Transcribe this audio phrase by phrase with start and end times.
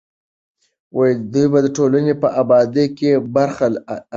[1.33, 3.97] دوی به د ټولنې په ابادۍ کې برخه اخلي.